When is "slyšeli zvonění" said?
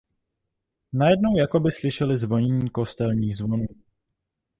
1.71-2.69